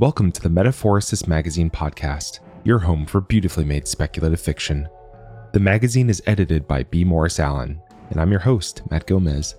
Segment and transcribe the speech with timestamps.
[0.00, 4.88] Welcome to the Metaphorosis Magazine podcast, your home for beautifully made speculative fiction.
[5.52, 7.02] The magazine is edited by B.
[7.02, 9.56] Morris Allen, and I'm your host, Matt Gomez.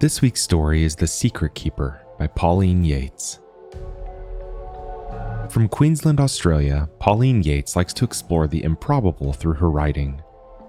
[0.00, 3.38] This week's story is The Secret Keeper by Pauline Yates.
[5.50, 10.20] From Queensland, Australia, Pauline Yates likes to explore the improbable through her writing.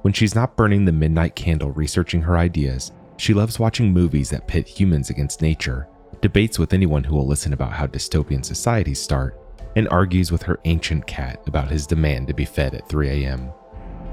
[0.04, 4.48] When she's not burning the midnight candle researching her ideas, she loves watching movies that
[4.48, 5.88] pit humans against nature
[6.22, 9.40] debates with anyone who will listen about how dystopian societies start,
[9.76, 13.52] and argues with her ancient cat about his demand to be fed at 3 a.m.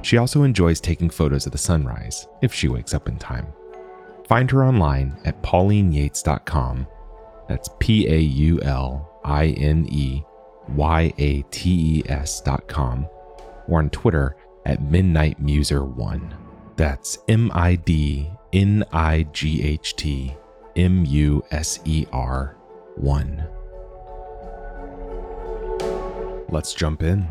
[0.03, 3.47] She also enjoys taking photos of the sunrise, if she wakes up in time.
[4.27, 6.87] Find her online at paulineyates.com.
[7.49, 10.23] That's P A U L I N E
[10.75, 13.09] Y A T E S.com,
[13.67, 16.33] or on Twitter at MidnightMuser1.
[16.77, 20.37] That's M I D N I G H T
[20.79, 22.57] M U S E R
[22.95, 23.45] 1.
[26.51, 27.27] Let's jump in.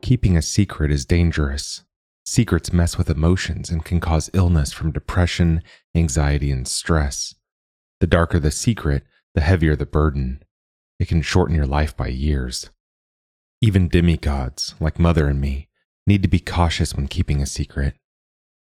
[0.00, 1.84] Keeping a secret is dangerous.
[2.26, 5.62] Secrets mess with emotions and can cause illness from depression,
[5.94, 7.36] anxiety, and stress.
[8.00, 9.04] The darker the secret,
[9.36, 10.42] the heavier the burden.
[10.98, 12.70] It can shorten your life by years.
[13.60, 15.68] Even demigods, like Mother and me,
[16.06, 17.94] need to be cautious when keeping a secret.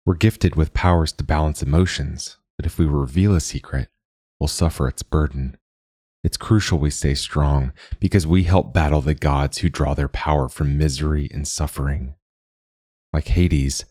[0.06, 3.90] We're gifted with powers to balance emotions, but if we reveal a secret,
[4.40, 5.58] we'll suffer its burden.
[6.24, 10.50] It's crucial we stay strong because we help battle the gods who draw their power
[10.50, 12.16] from misery and suffering.
[13.14, 13.86] Like Hades,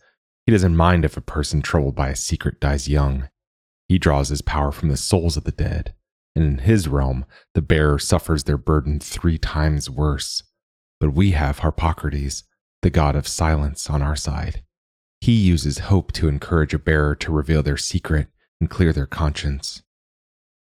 [0.45, 3.29] he doesn't mind if a person troubled by a secret dies young.
[3.87, 5.93] He draws his power from the souls of the dead,
[6.35, 10.43] and in his realm, the bearer suffers their burden three times worse.
[10.99, 12.43] But we have Harpocrates,
[12.81, 14.63] the god of silence, on our side.
[15.21, 18.27] He uses hope to encourage a bearer to reveal their secret
[18.61, 19.81] and clear their conscience.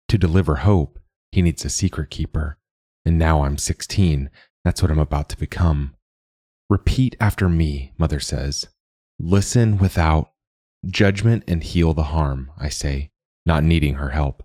[0.08, 0.98] To deliver hope,
[1.30, 2.58] he needs a secret keeper.
[3.04, 4.30] And now I'm 16.
[4.64, 5.94] That's what I'm about to become.
[6.68, 8.68] Repeat after me, Mother says.
[9.18, 10.32] Listen without
[10.86, 13.10] judgment and heal the harm, I say,
[13.44, 14.42] not needing her help.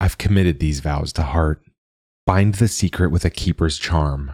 [0.00, 1.62] I've committed these vows to heart.
[2.26, 4.32] Bind the secret with a keeper's charm.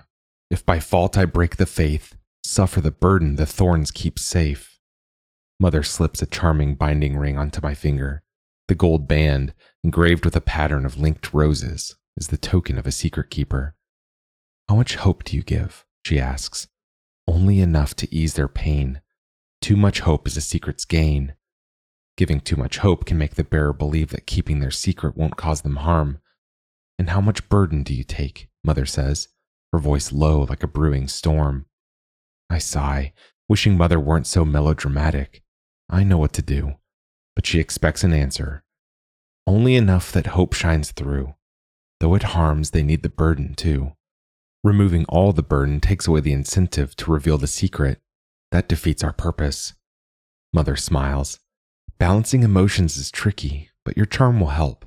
[0.51, 4.79] If by fault I break the faith, suffer the burden the thorns keep safe.
[5.59, 8.23] Mother slips a charming binding ring onto my finger.
[8.69, 9.53] The gold band,
[9.83, 13.75] engraved with a pattern of linked roses, is the token of a secret keeper.
[14.69, 15.85] How much hope do you give?
[16.05, 16.69] she asks.
[17.27, 19.01] Only enough to ease their pain.
[19.61, 21.35] Too much hope is a secret's gain.
[22.17, 25.63] Giving too much hope can make the bearer believe that keeping their secret won't cause
[25.63, 26.21] them harm.
[26.99, 28.49] And how much burden do you take?
[28.63, 29.29] Mother says,
[29.73, 31.67] her voice low like a brewing storm.
[32.51, 33.13] I sigh,
[33.49, 35.43] wishing Mother weren't so melodramatic.
[35.89, 36.75] I know what to do,
[37.37, 38.65] but she expects an answer.
[39.47, 41.35] Only enough that hope shines through.
[42.01, 43.93] Though it harms, they need the burden too.
[44.65, 48.01] Removing all the burden takes away the incentive to reveal the secret.
[48.51, 49.75] That defeats our purpose.
[50.53, 51.39] Mother smiles.
[51.99, 54.85] Balancing emotions is tricky, but your charm will help.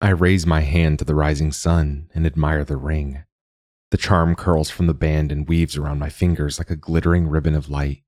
[0.00, 3.24] I raise my hand to the rising sun and admire the ring.
[3.92, 7.54] The charm curls from the band and weaves around my fingers like a glittering ribbon
[7.54, 8.02] of light.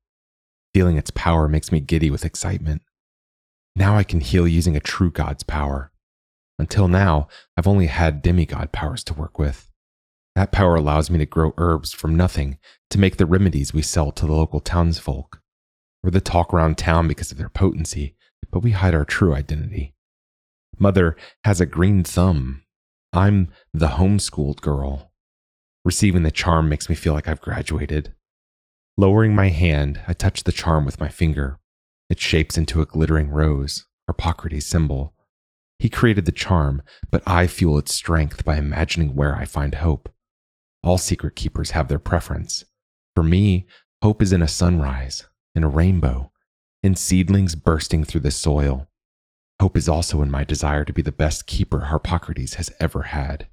[0.73, 2.81] Feeling its power makes me giddy with excitement.
[3.77, 5.93] Now I can heal using a true god's power.
[6.59, 9.71] Until now, I've only had demigod powers to work with.
[10.35, 12.57] That power allows me to grow herbs from nothing
[12.89, 15.43] to make the remedies we sell to the local townsfolk.
[16.03, 18.17] We're the talk around town because of their potency,
[18.51, 19.95] but we hide our true identity.
[20.79, 21.15] Mother
[21.45, 22.63] has a green thumb.
[23.13, 25.11] I'm the homeschooled girl.
[25.85, 28.15] Receiving the charm makes me feel like I've graduated.
[28.97, 31.59] Lowering my hand, I touch the charm with my finger.
[32.09, 35.15] It shapes into a glittering rose, Harpocrates' symbol.
[35.79, 40.09] He created the charm, but I fuel its strength by imagining where I find hope.
[40.83, 42.65] All secret keepers have their preference.
[43.15, 43.67] For me,
[44.03, 46.31] hope is in a sunrise, in a rainbow,
[46.83, 48.89] in seedlings bursting through the soil.
[49.61, 53.49] Hope is also in my desire to be the best keeper Harpocrates has ever had.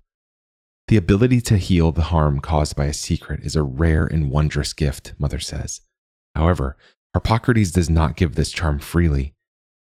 [0.91, 4.73] The ability to heal the harm caused by a secret is a rare and wondrous
[4.73, 5.79] gift, Mother says.
[6.35, 6.75] However,
[7.13, 9.33] Harpocrates does not give this charm freely.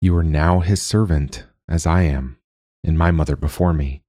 [0.01, 2.39] You are now his servant, as I am,
[2.83, 4.03] and my mother before me.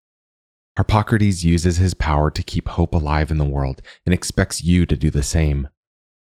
[0.76, 4.96] Harpocrates uses his power to keep hope alive in the world and expects you to
[4.96, 5.68] do the same.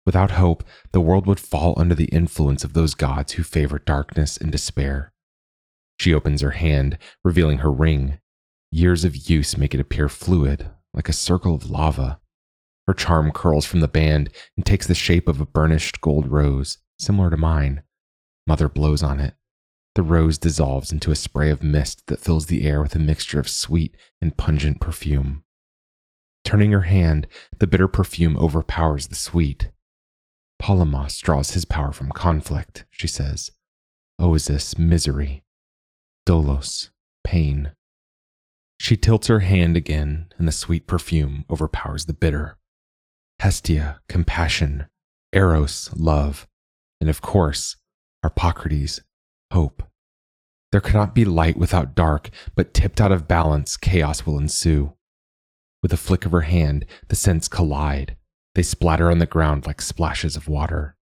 [0.05, 4.37] Without hope, the world would fall under the influence of those gods who favor darkness
[4.37, 5.13] and despair.
[6.01, 8.19] She opens her hand, revealing her ring,
[8.73, 12.21] Years of use make it appear fluid, like a circle of lava.
[12.87, 16.79] Her charm curls from the band and takes the shape of a burnished gold rose,
[16.99, 17.83] similar to mine.
[18.47, 19.35] Mother blows on it.
[19.95, 23.41] the rose dissolves into a spray of mist that fills the air with a mixture
[23.41, 25.43] of sweet and pungent perfume.
[26.45, 27.27] Turning her hand,
[27.59, 29.71] the bitter perfume overpowers the sweet.
[30.63, 33.51] Polemos draws his power from conflict, she says.
[34.21, 35.45] Oizys, misery.
[36.27, 36.91] Dolos,
[37.25, 37.73] pain.
[38.81, 42.57] She tilts her hand again, and the sweet perfume overpowers the bitter.
[43.41, 44.87] Hestia, compassion.
[45.35, 46.49] Eros, love.
[46.99, 47.77] And of course,
[48.23, 49.03] Harpocrates,
[49.53, 49.83] hope.
[50.73, 54.95] There cannot be light without dark, but tipped out of balance, chaos will ensue.
[55.83, 58.17] With a flick of her hand, the scents collide.
[58.55, 60.97] They splatter on the ground like splashes of water.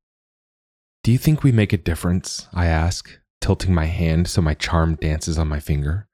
[1.05, 2.49] Do you think we make a difference?
[2.53, 6.08] I ask, tilting my hand so my charm dances on my finger.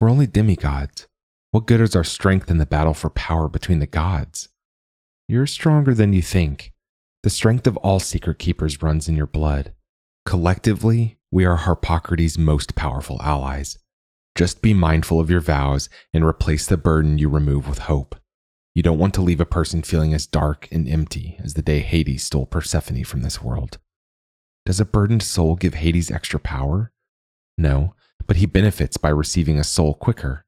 [0.00, 1.06] We're only demigods.
[1.52, 4.50] What good is our strength in the battle for power between the gods?
[5.26, 6.72] You're stronger than you think.
[7.22, 9.72] The strength of all secret keepers runs in your blood.
[10.26, 13.78] Collectively, we are Harpocrates' most powerful allies.
[14.34, 18.16] Just be mindful of your vows and replace the burden you remove with hope.
[18.74, 21.80] You don't want to leave a person feeling as dark and empty as the day
[21.80, 23.78] Hades stole Persephone from this world.
[24.66, 26.92] Does a burdened soul give Hades extra power?
[27.56, 27.94] No,
[28.26, 30.44] but he benefits by receiving a soul quicker.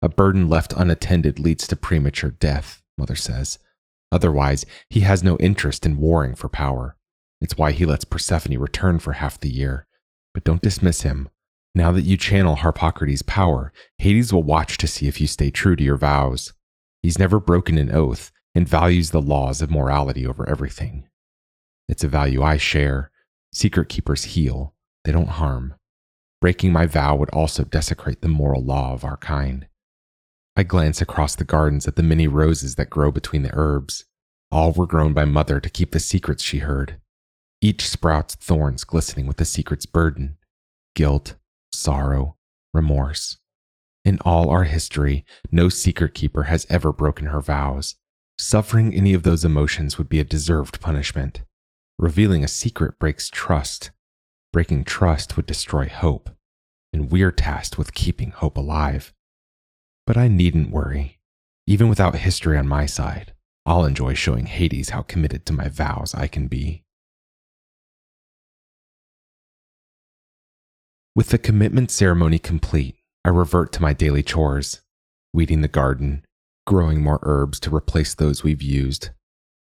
[0.00, 3.58] A burden left unattended leads to premature death, Mother says.
[4.10, 6.96] Otherwise, he has no interest in warring for power.
[7.40, 9.86] It's why he lets Persephone return for half the year.
[10.34, 11.28] But don't dismiss him.
[11.74, 15.76] Now that you channel Harpocrates' power, Hades will watch to see if you stay true
[15.76, 16.52] to your vows.
[17.02, 21.08] He's never broken an oath and values the laws of morality over everything.
[21.88, 23.10] It's a value I share.
[23.52, 24.74] Secret keepers heal,
[25.04, 25.74] they don't harm.
[26.40, 29.66] Breaking my vow would also desecrate the moral law of our kind.
[30.56, 34.04] I glance across the gardens at the many roses that grow between the herbs.
[34.50, 37.00] All were grown by Mother to keep the secrets she heard.
[37.60, 40.36] Each sprouts thorns glistening with the secret's burden
[40.94, 41.36] guilt,
[41.72, 42.36] sorrow,
[42.74, 43.38] remorse.
[44.04, 47.94] In all our history, no secret keeper has ever broken her vows.
[48.36, 51.42] Suffering any of those emotions would be a deserved punishment.
[51.98, 53.90] Revealing a secret breaks trust.
[54.52, 56.30] Breaking trust would destroy hope.
[56.92, 59.12] And we're tasked with keeping hope alive.
[60.06, 61.18] But I needn't worry.
[61.66, 63.34] Even without history on my side,
[63.66, 66.84] I'll enjoy showing Hades how committed to my vows I can be.
[71.14, 74.80] With the commitment ceremony complete, I revert to my daily chores
[75.34, 76.24] weeding the garden,
[76.66, 79.10] growing more herbs to replace those we've used.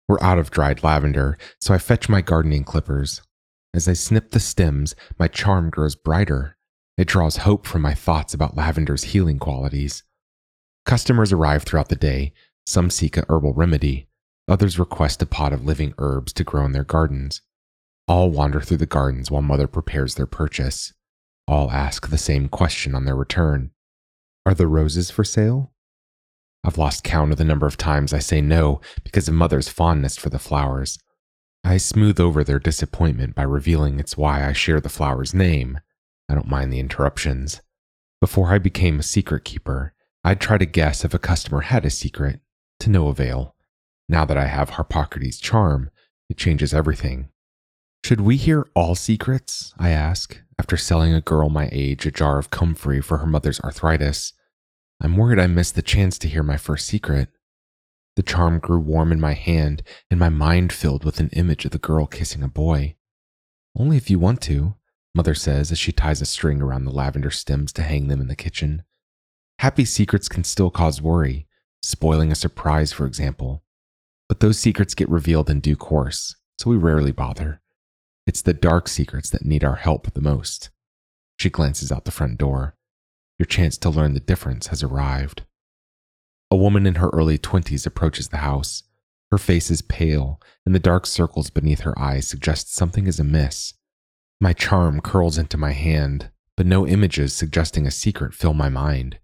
[0.08, 3.22] We're out of dried lavender, so I fetch my gardening clippers.
[3.78, 6.56] As I snip the stems, my charm grows brighter.
[6.96, 10.02] It draws hope from my thoughts about lavender's healing qualities.
[10.84, 12.32] Customers arrive throughout the day.
[12.66, 14.08] Some seek a herbal remedy.
[14.48, 17.40] Others request a pot of living herbs to grow in their gardens.
[18.08, 20.92] All wander through the gardens while Mother prepares their purchase
[21.46, 23.70] all ask the same question on their return
[24.44, 25.70] Are the roses for sale?
[26.64, 30.16] I've lost count of the number of times I say no because of mother's fondness
[30.16, 30.98] for the flowers.
[31.64, 35.81] I smooth over their disappointment by revealing it's why I share the flower's name.
[36.28, 37.60] I don't mind the interruptions.
[38.20, 39.93] Before I became a secret keeper,
[40.25, 42.40] I'd try to guess if a customer had a secret,
[42.81, 43.55] to no avail.
[44.08, 45.90] Now that I have Harpocrates' charm,
[46.28, 47.28] it changes everything.
[48.04, 49.75] Should we hear all secrets?
[49.78, 53.61] I ask, after selling a girl my age a jar of comfrey for her mother's
[53.61, 54.32] arthritis.
[55.00, 57.28] I'm worried I missed the chance to hear my first secret.
[58.18, 61.70] The charm grew warm in my hand, and my mind filled with an image of
[61.70, 62.96] the girl kissing a boy.
[63.76, 64.75] Only if you want to,
[65.14, 68.26] Mother says as she ties a string around the lavender stems to hang them in
[68.26, 68.82] the kitchen.
[69.60, 71.46] Happy secrets can still cause worry,
[71.80, 73.62] spoiling a surprise, for example.
[74.28, 77.60] But those secrets get revealed in due course, so we rarely bother.
[78.26, 80.70] It's the dark secrets that need our help the most.
[81.38, 82.75] She glances out the front door.
[83.38, 85.44] Your chance to learn the difference has arrived.
[86.50, 88.85] A woman in her early 20s approaches the house.
[89.31, 93.75] Her face is pale, and the dark circles beneath her eyes suggest something is amiss.
[94.40, 99.19] My charm curls into my hand, but no images suggesting a secret fill my mind.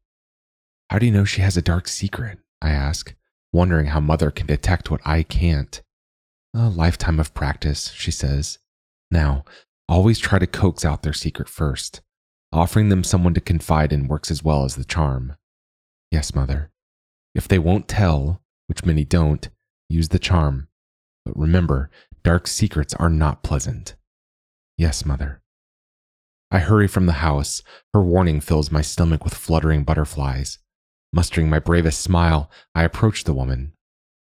[0.90, 2.38] How do you know she has a dark secret?
[2.60, 3.14] I ask,
[3.52, 5.82] wondering how Mother can detect what I can't.
[6.54, 8.58] A lifetime of practice, she says.
[9.10, 9.44] Now,
[9.88, 12.02] always try to coax out their secret first.
[12.52, 15.36] Offering them someone to confide in works as well as the charm.
[16.10, 16.70] Yes, mother.
[17.34, 19.48] If they won't tell, which many don't,
[19.88, 20.68] use the charm.
[21.24, 21.90] But remember,
[22.22, 23.96] dark secrets are not pleasant.
[24.78, 25.42] Yes, mother.
[26.50, 27.62] I hurry from the house.
[27.92, 30.58] Her warning fills my stomach with fluttering butterflies.
[31.12, 33.72] Mustering my bravest smile, I approach the woman.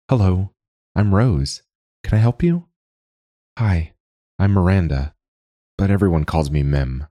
[0.10, 0.54] Hello,
[0.96, 1.64] I'm Rose.
[2.04, 2.66] Can I help you?
[3.58, 3.94] Hi,
[4.38, 5.14] I'm Miranda,
[5.78, 7.08] but everyone calls me Mim.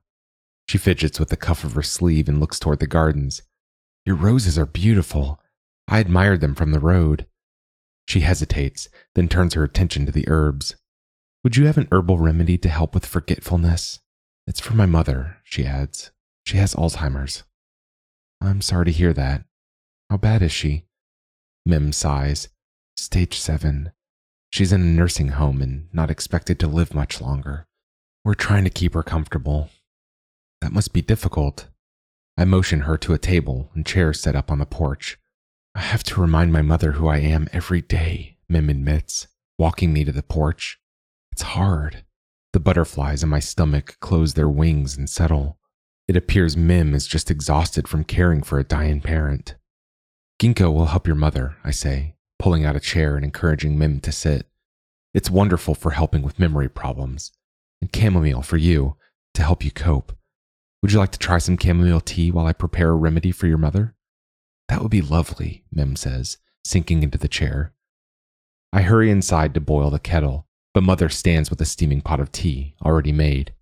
[0.68, 3.42] She fidgets with the cuff of her sleeve and looks toward the gardens.
[4.04, 5.40] Your roses are beautiful.
[5.88, 7.26] I admired them from the road.
[8.06, 10.76] She hesitates, then turns her attention to the herbs.
[11.42, 14.00] Would you have an herbal remedy to help with forgetfulness?
[14.46, 16.10] It's for my mother, she adds.
[16.44, 17.44] She has Alzheimer's.
[18.40, 19.44] I'm sorry to hear that.
[20.10, 20.84] How bad is she?
[21.64, 22.48] Mim sighs.
[22.96, 23.92] Stage seven.
[24.50, 27.66] She's in a nursing home and not expected to live much longer.
[28.24, 29.70] We're trying to keep her comfortable.
[30.60, 31.68] That must be difficult.
[32.36, 35.18] I motion her to a table and chairs set up on the porch.
[35.78, 39.28] I have to remind my mother who I am every day, Mim admits,
[39.60, 40.80] walking me to the porch.
[41.30, 42.04] It's hard.
[42.52, 45.56] The butterflies in my stomach close their wings and settle.
[46.08, 49.54] It appears Mim is just exhausted from caring for a dying parent.
[50.40, 54.10] Ginkgo will help your mother, I say, pulling out a chair and encouraging Mim to
[54.10, 54.48] sit.
[55.14, 57.30] It's wonderful for helping with memory problems.
[57.80, 58.96] And chamomile for you,
[59.34, 60.12] to help you cope.
[60.82, 63.58] Would you like to try some chamomile tea while I prepare a remedy for your
[63.58, 63.94] mother?
[64.68, 67.72] That would be lovely, Mim says, sinking into the chair.
[68.72, 72.30] I hurry inside to boil the kettle, but Mother stands with a steaming pot of
[72.30, 73.54] tea already made.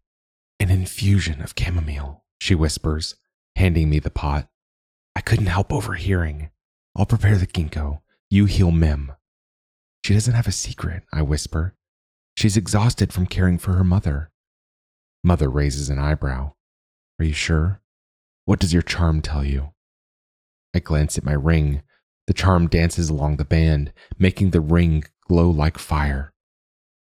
[0.58, 3.14] An infusion of chamomile, she whispers,
[3.54, 4.48] handing me the pot.
[5.14, 6.50] I couldn't help overhearing.
[6.96, 8.00] I'll prepare the ginkgo.
[8.28, 9.12] You heal Mim.
[10.04, 11.74] She doesn't have a secret, I whisper.
[12.36, 14.30] She's exhausted from caring for her mother.
[15.22, 16.52] Mother raises an eyebrow.
[17.18, 17.80] Are you sure?
[18.44, 19.72] What does your charm tell you?
[20.76, 21.80] I glance at my ring.
[22.26, 26.34] The charm dances along the band, making the ring glow like fire.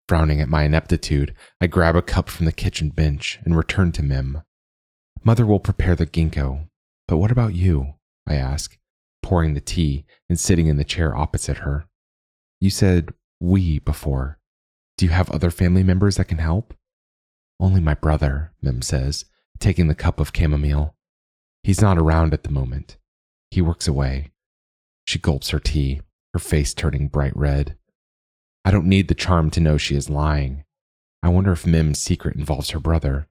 [0.08, 4.04] Frowning at my ineptitude, I grab a cup from the kitchen bench and return to
[4.04, 4.44] Mim.
[5.24, 6.68] Mother will prepare the ginkgo,
[7.08, 7.96] but what about you?
[8.28, 8.78] I ask,
[9.24, 11.88] pouring the tea and sitting in the chair opposite her.
[12.62, 14.38] You said we before.
[15.00, 16.76] Do you have other family members that can help?
[17.60, 19.26] Only my brother, Mim says,
[19.60, 20.94] taking the cup of chamomile.
[21.64, 22.98] He's not around at the moment.
[23.54, 24.32] He works away.
[25.06, 26.02] She gulps her tea,
[26.34, 27.78] her face turning bright red.
[28.66, 30.64] I don't need the charm to know she is lying.
[31.22, 33.28] I wonder if Mim's secret involves her brother.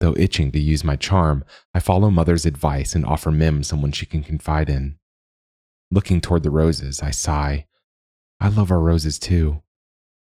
[0.00, 4.04] Though itching to use my charm, I follow Mother's advice and offer Mim someone she
[4.04, 4.98] can confide in.
[5.92, 7.66] Looking toward the roses, I sigh.
[8.40, 9.62] I love our roses too.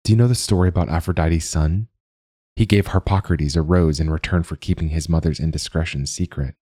[0.03, 1.89] Do you know the story about Aphrodite's son?
[2.55, 6.55] He gave Harpocrates a rose in return for keeping his mother's indiscretion secret.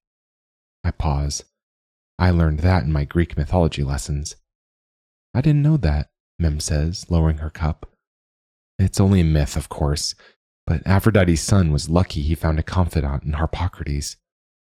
[0.84, 1.46] I pause.
[2.18, 4.36] I learned that in my Greek mythology lessons.
[5.34, 7.90] I didn't know that, Mim says, lowering her cup.
[8.80, 10.16] It's only a myth, of course,
[10.66, 14.18] but Aphrodite's son was lucky he found a confidant in Harpocrates.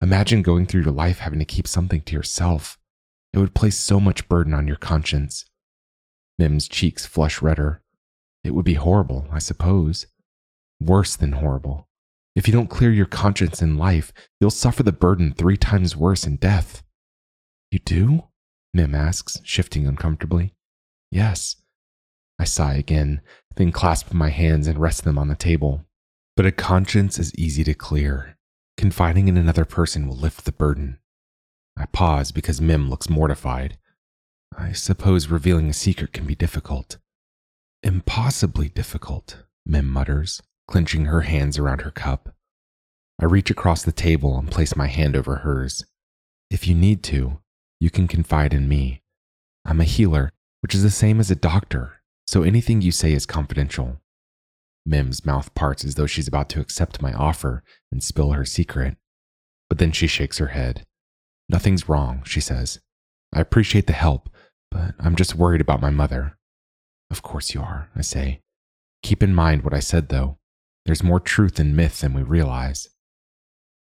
[0.01, 2.77] Imagine going through your life having to keep something to yourself.
[3.33, 5.45] It would place so much burden on your conscience.
[6.37, 7.81] Mim's cheeks flush redder.
[8.43, 10.07] It would be horrible, I suppose.
[10.79, 11.87] Worse than horrible.
[12.35, 16.27] If you don't clear your conscience in life, you'll suffer the burden three times worse
[16.27, 16.83] in death.
[17.71, 18.23] You do?
[18.73, 20.53] Mim asks, shifting uncomfortably.
[21.11, 21.55] Yes.
[22.39, 23.21] I sigh again,
[23.55, 25.85] then clasp my hands and rest them on the table.
[26.35, 28.37] But a conscience is easy to clear.
[28.77, 30.99] Confiding in another person will lift the burden.
[31.75, 33.77] I pause because Mim looks mortified.
[34.55, 36.97] I suppose revealing a secret can be difficult.
[37.83, 42.35] Impossibly difficult, Mim mutters, clenching her hands around her cup.
[43.19, 45.85] I reach across the table and place my hand over hers.
[46.51, 47.39] If you need to,
[47.79, 49.01] you can confide in me.
[49.65, 50.31] I'm a healer,
[50.61, 54.01] which is the same as a doctor, so anything you say is confidential.
[54.85, 58.95] Mim's mouth parts as though she's about to accept my offer and spill her secret.
[59.69, 60.85] But then she shakes her head.
[61.49, 62.79] Nothing's wrong, she says.
[63.33, 64.29] I appreciate the help,
[64.71, 66.37] but I'm just worried about my mother.
[67.11, 68.41] Of course you are, I say.
[69.03, 70.37] Keep in mind what I said, though.
[70.85, 72.89] There's more truth in myth than we realize.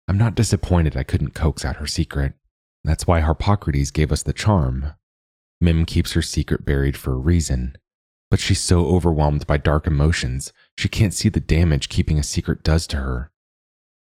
[0.08, 2.34] I'm not disappointed I couldn't coax out her secret.
[2.84, 4.94] That's why Harpocrates gave us the charm.
[5.60, 7.76] Mim keeps her secret buried for a reason,
[8.30, 12.62] but she's so overwhelmed by dark emotions, she can't see the damage keeping a secret
[12.62, 13.30] does to her.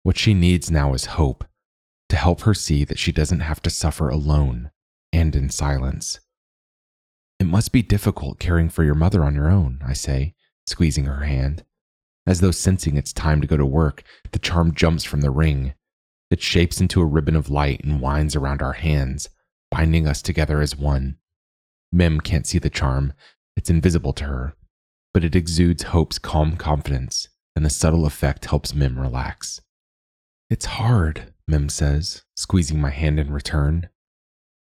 [0.04, 1.46] What she needs now is hope,
[2.10, 4.72] to help her see that she doesn't have to suffer alone
[5.12, 6.20] and in silence.
[7.40, 10.34] It must be difficult caring for your mother on your own, I say,
[10.66, 11.64] squeezing her hand.
[12.26, 15.74] As though sensing it's time to go to work, the charm jumps from the ring.
[16.30, 19.30] It shapes into a ribbon of light and winds around our hands,
[19.72, 21.18] binding us together as one.
[21.92, 23.14] Mim can't see the charm,
[23.56, 24.54] it's invisible to her,
[25.14, 29.62] but it exudes Hope's calm confidence, and the subtle effect helps Mim relax.
[30.50, 33.90] It's hard, Mim says, squeezing my hand in return.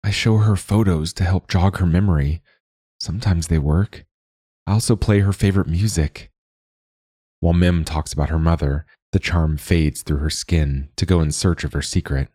[0.04, 2.42] I show her photos to help jog her memory.
[3.00, 4.06] Sometimes they work.
[4.68, 6.32] I also play her favorite music.
[7.40, 11.32] While Mim talks about her mother, The charm fades through her skin to go in
[11.32, 12.30] search of her secret.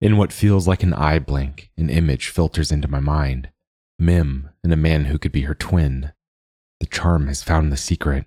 [0.00, 3.50] In what feels like an eye blink, an image filters into my mind
[3.98, 6.12] Mim and a man who could be her twin.
[6.80, 8.26] The charm has found the secret,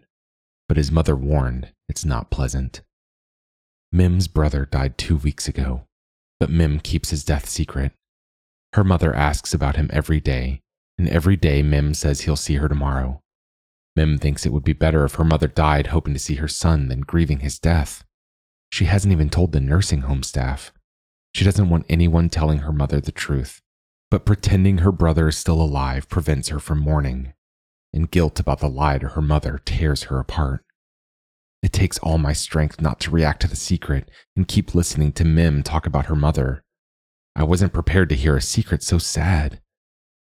[0.70, 2.82] but his mother warned it's not pleasant.
[3.91, 5.86] Mim's brother died two weeks ago,
[6.39, 7.91] but Mim keeps his death secret.
[8.74, 10.62] Her mother asks about him every day,
[10.98, 13.22] and every day Mim says he'll see her tomorrow.
[13.95, 16.89] Mim thinks it would be better if her mother died hoping to see her son
[16.89, 18.03] than grieving his death.
[18.71, 20.73] She hasn't even told the nursing home staff.
[21.33, 23.61] She doesn't want anyone telling her mother the truth,
[24.11, 27.33] but pretending her brother is still alive prevents her from mourning,
[27.93, 30.63] and guilt about the lie to her mother tears her apart.
[31.63, 35.25] It takes all my strength not to react to the secret and keep listening to
[35.25, 36.63] Mim talk about her mother.
[37.35, 39.61] I wasn't prepared to hear a secret so sad.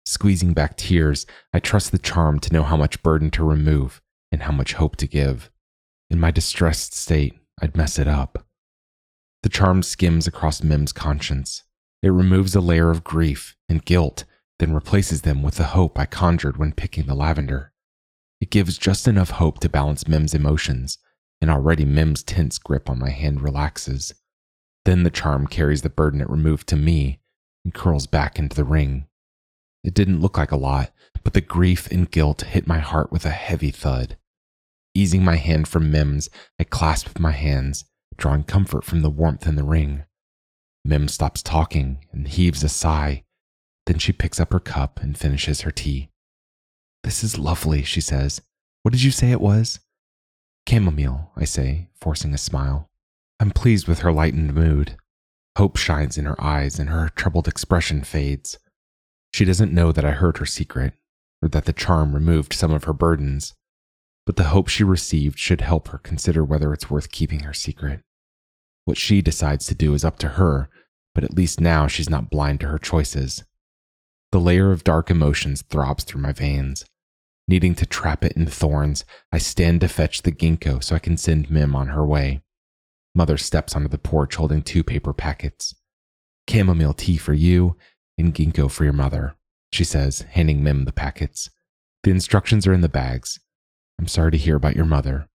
[0.06, 4.44] Squeezing back tears, I trust the charm to know how much burden to remove and
[4.44, 5.50] how much hope to give.
[6.10, 8.46] In my distressed state, I'd mess it up.
[9.42, 11.64] The charm skims across Mim's conscience.
[12.04, 14.26] It removes a layer of grief and guilt,
[14.60, 17.74] then replaces them with the hope I conjured when picking the lavender.
[18.40, 21.00] It gives just enough hope to balance Mim's emotions,
[21.42, 24.14] and already Mim's tense grip on my hand relaxes.
[24.84, 27.20] Then the charm carries the burden it removed to me
[27.64, 29.08] and curls back into the ring.
[29.86, 30.92] It didn't look like a lot,
[31.24, 34.18] but the grief and guilt hit my heart with a heavy thud.
[34.96, 37.86] Easing my hand from Mim's, I clasped my hands
[38.18, 40.04] drawing comfort from the warmth in the ring.
[40.84, 43.24] Mim stops talking and heaves a sigh.
[43.86, 46.10] Then she picks up her cup and finishes her tea.
[47.04, 48.42] This is lovely, she says.
[48.82, 49.80] What did you say it was?
[50.68, 52.90] Chamomile, I say, forcing a smile.
[53.40, 54.96] I'm pleased with her lightened mood.
[55.58, 58.58] Hope shines in her eyes and her troubled expression fades.
[59.36, 60.94] She doesn't know that I heard her secret,
[61.42, 63.54] or that the charm removed some of her burdens
[64.26, 68.02] but the hope she received should help her consider whether it's worth keeping her secret.
[68.86, 70.70] What she decides to do is up to her,
[71.14, 73.44] but at least now she's not blind to her choices.
[74.32, 76.86] The layer of dark emotions throbs through my veins.
[77.48, 81.18] Needing to trap it in thorns, I stand to fetch the ginkgo so I can
[81.18, 82.42] send Mim on her way.
[83.14, 85.76] Mother steps onto the porch holding two paper packets.
[86.50, 87.78] Chamomile tea for you
[88.18, 89.36] and ginkgo for your mother,
[89.72, 91.50] she says, handing Mim the packets.
[92.04, 93.40] The instructions are in the bags.
[94.00, 95.28] I'm sorry to hear about your mother.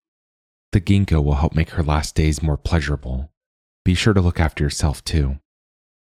[0.72, 3.32] The ginkgo will help make her last days more pleasurable.
[3.84, 5.38] Be sure to look after yourself, too.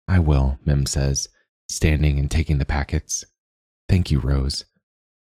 [0.07, 1.29] I will, Mim says,
[1.69, 3.23] standing and taking the packets.
[3.87, 4.65] Thank you, Rose.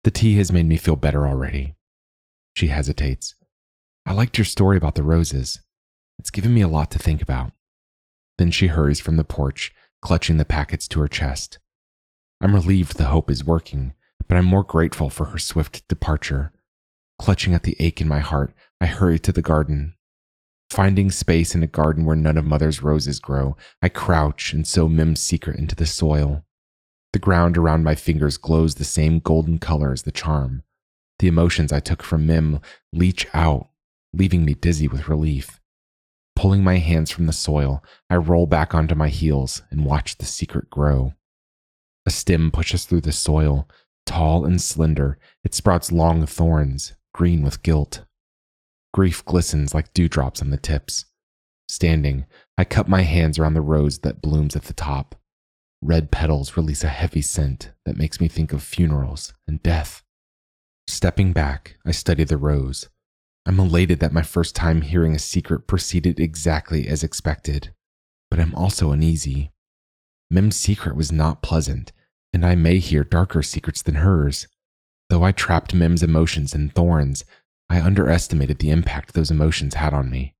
[0.02, 1.76] The tea has made me feel better already.
[2.56, 3.34] She hesitates.
[4.06, 5.60] I liked your story about the roses.
[6.18, 7.52] It's given me a lot to think about.
[8.38, 9.72] Then she hurries from the porch,
[10.02, 11.58] clutching the packets to her chest.
[12.40, 13.94] I'm relieved the hope is working,
[14.28, 16.52] but I'm more grateful for her swift departure
[17.20, 19.92] Clutching at the ache in my heart, I hurry to the garden.
[20.70, 24.88] Finding space in a garden where none of Mother's roses grow, I crouch and sow
[24.88, 26.46] Mim's secret into the soil.
[27.12, 30.62] The ground around my fingers glows the same golden color as the charm.
[31.18, 32.60] The emotions I took from Mim
[32.90, 33.68] leach out,
[34.14, 35.59] leaving me dizzy with relief.
[36.40, 40.24] Pulling my hands from the soil, I roll back onto my heels and watch the
[40.24, 41.12] secret grow.
[42.06, 43.68] A stem pushes through the soil,
[44.06, 45.18] tall and slender.
[45.44, 48.06] It sprouts long thorns, green with guilt.
[48.94, 51.04] Grief glistens like dewdrops on the tips.
[51.68, 52.24] Standing,
[52.56, 55.16] I cup my hands around the rose that blooms at the top.
[55.82, 60.02] Red petals release a heavy scent that makes me think of funerals and death.
[60.86, 62.88] Stepping back, I study the rose.
[63.46, 67.72] I'm elated that my first time hearing a secret proceeded exactly as expected,
[68.30, 69.50] but I'm also uneasy.
[70.30, 71.92] Mim's secret was not pleasant,
[72.32, 74.46] and I may hear darker secrets than hers.
[75.08, 77.24] Though I trapped Mim's emotions in thorns,
[77.68, 80.34] I underestimated the impact those emotions had on me.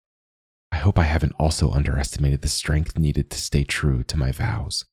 [0.70, 4.84] I hope I haven't also underestimated the strength needed to stay true to my vows.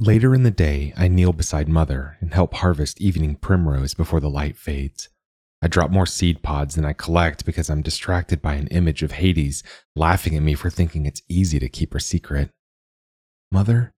[0.00, 4.30] Later in the day, I kneel beside Mother and help harvest evening primrose before the
[4.30, 5.10] light fades.
[5.60, 9.12] I drop more seed pods than I collect because I'm distracted by an image of
[9.12, 9.62] Hades
[9.94, 12.48] laughing at me for thinking it's easy to keep her secret.
[13.52, 13.92] Mother,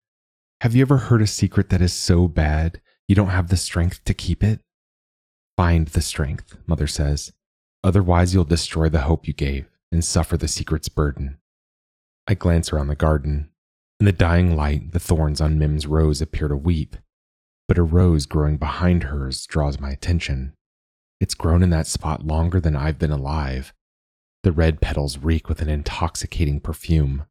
[0.63, 4.03] have you ever heard a secret that is so bad you don't have the strength
[4.07, 4.59] to keep it?
[5.57, 7.33] Find the strength, Mother says.
[7.85, 11.39] Otherwise, you'll destroy the hope you gave and suffer the secret's burden.
[12.27, 13.51] I glance around the garden.
[14.03, 16.97] In the dying light, the thorns on Mim's rose appear to weep,
[17.69, 20.55] but a rose growing behind hers draws my attention.
[21.21, 23.73] It's grown in that spot longer than I've been alive.
[24.43, 27.27] The red petals reek with an intoxicating perfume.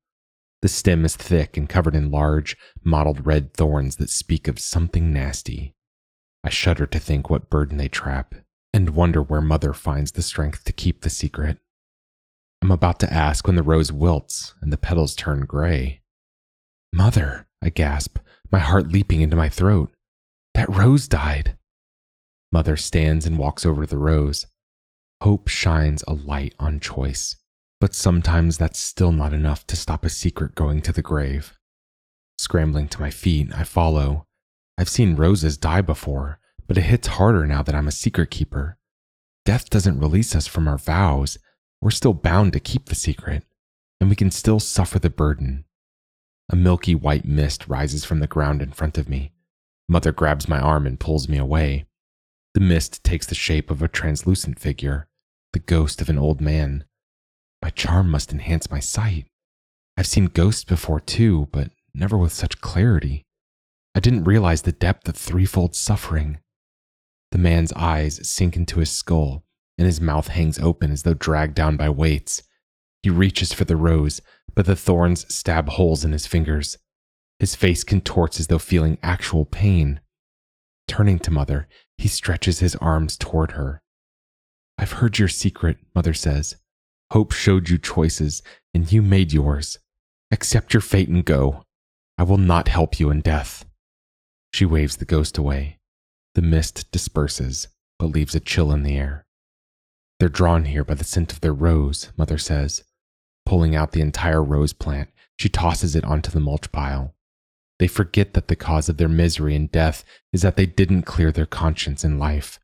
[0.62, 2.56] The stem is thick and covered in large,
[2.86, 5.76] mottled red thorns that speak of something nasty.
[6.42, 8.34] I shudder to think what burden they trap
[8.74, 11.58] and wonder where Mother finds the strength to keep the secret.
[12.62, 16.01] I'm about to ask when the rose wilts and the petals turn gray.
[16.94, 18.18] Mother, I gasp,
[18.52, 19.92] my heart leaping into my throat.
[20.54, 21.58] That rose died.
[22.52, 24.48] Mother stands and walks over to the rose.
[25.22, 27.38] Hope shines a light on choice,
[27.80, 31.58] but sometimes that's still not enough to stop a secret going to the grave.
[32.38, 34.26] Scrambling to my feet, I follow.
[34.78, 38.78] I've seen roses die before, but it hits harder now that I'm a secret keeper.
[39.46, 41.38] Death doesn't release us from our vows.
[41.82, 43.46] We're still bound to keep the secret,
[44.02, 45.66] and we can still suffer the burden.
[46.52, 49.32] A milky white mist rises from the ground in front of me.
[49.88, 51.86] Mother grabs my arm and pulls me away.
[52.54, 55.08] The mist takes the shape of a translucent figure,
[55.54, 56.84] the ghost of an old man.
[57.62, 59.28] My charm must enhance my sight.
[59.96, 63.24] I've seen ghosts before too, but never with such clarity.
[63.96, 66.40] I didn't realize the depth of threefold suffering.
[67.32, 69.46] The man's eyes sink into his skull,
[69.78, 72.44] and his mouth hangs open as though dragged down by weights.
[73.04, 74.22] He reaches for the rose,
[74.56, 76.78] but the thorns stab holes in his fingers.
[77.40, 80.00] His face contorts as though feeling actual pain.
[80.88, 83.82] Turning to Mother, he stretches his arms toward her.
[84.78, 86.56] I've heard your secret, Mother says.
[87.12, 88.42] Hope showed you choices,
[88.74, 89.78] and you made yours.
[90.32, 91.64] Accept your fate and go.
[92.18, 93.66] I will not help you in death.
[94.54, 95.78] She waves the ghost away.
[96.36, 97.68] The mist disperses,
[98.00, 99.26] but leaves a chill in the air.
[100.20, 102.84] They're drawn here by the scent of their rose, Mother says.
[103.46, 107.16] Pulling out the entire rose plant, she tosses it onto the mulch pile.
[107.80, 111.32] They forget that the cause of their misery and death is that they didn't clear
[111.32, 112.60] their conscience in life.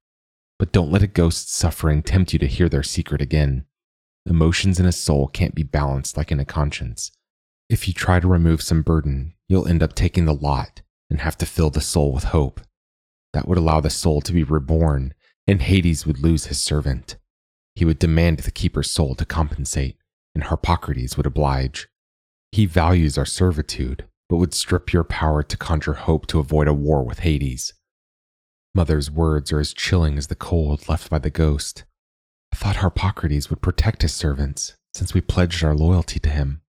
[0.59, 3.65] But don't let a ghost's suffering tempt you to hear their secret again.
[4.25, 7.11] Emotions in a soul can't be balanced like in a conscience.
[7.69, 11.37] If you try to remove some burden, you'll end up taking the lot and have
[11.39, 12.61] to fill the soul with hope.
[13.33, 15.13] That would allow the soul to be reborn,
[15.47, 17.15] and Hades would lose his servant.
[17.75, 19.97] He would demand the keeper's soul to compensate,
[20.37, 21.87] and Harpocrates would oblige.
[22.51, 26.75] He values our servitude, but would strip your power to conjure hope to avoid a
[26.75, 27.73] war with Hades.
[28.75, 31.85] Mother's words are as chilling as the cold left by the ghost.
[32.53, 36.61] I thought Harpocrates would protect his servants, since we pledged our loyalty to him.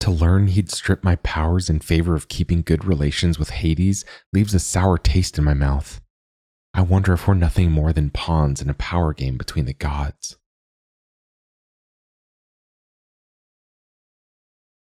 [0.00, 4.54] To learn he'd strip my powers in favor of keeping good relations with Hades leaves
[4.54, 6.00] a sour taste in my mouth.
[6.72, 10.38] I wonder if we're nothing more than pawns in a power game between the gods.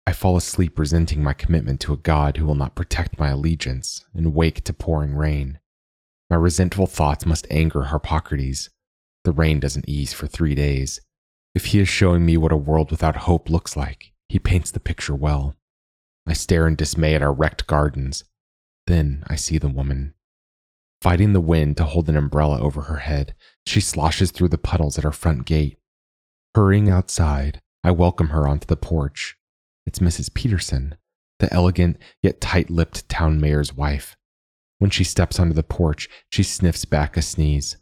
[0.09, 4.05] I fall asleep resenting my commitment to a god who will not protect my allegiance
[4.11, 5.59] and wake to pouring rain.
[6.31, 8.71] My resentful thoughts must anger Harpocrates.
[9.23, 10.99] The rain doesn't ease for three days.
[11.53, 14.79] If he is showing me what a world without hope looks like, he paints the
[14.79, 15.55] picture well.
[16.25, 18.23] I stare in dismay at our wrecked gardens.
[18.87, 20.15] Then I see the woman.
[21.03, 23.35] Fighting the wind to hold an umbrella over her head,
[23.67, 25.77] she sloshes through the puddles at our front gate.
[26.55, 29.35] Hurrying outside, I welcome her onto the porch
[29.89, 30.31] it's Mrs.
[30.31, 30.93] Peterson,
[31.39, 34.15] the elegant yet tight lipped town mayor's wife.
[34.77, 37.77] When she steps onto the porch, she sniffs back a sneeze.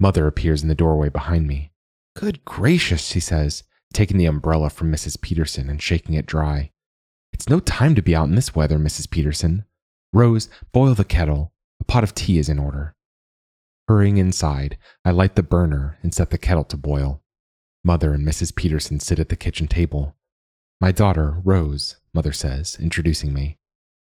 [0.00, 1.70] Mother appears in the doorway behind me.
[2.16, 3.62] Good gracious, she says,
[3.92, 5.20] taking the umbrella from Mrs.
[5.20, 6.72] Peterson and shaking it dry.
[7.32, 9.08] It's no time to be out in this weather, Mrs.
[9.08, 9.64] Peterson.
[10.12, 11.52] Rose, boil the kettle.
[11.80, 12.96] A pot of tea is in order.
[13.86, 17.22] Hurrying inside, I light the burner and set the kettle to boil.
[17.84, 18.52] Mother and Mrs.
[18.52, 20.16] Peterson sit at the kitchen table.
[20.80, 23.58] My daughter, Rose, Mother says, introducing me.